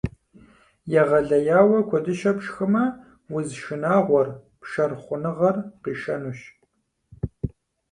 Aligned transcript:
Егъэлеяуэ 1.01 1.79
куэдыщэ 1.89 2.31
пшхымэ, 2.37 2.85
уз 3.35 3.47
шынагъуэр— 3.61 4.27
пшэр 4.61 4.91
хъуныгъэр— 5.01 5.55
къишэнущ. 5.83 6.39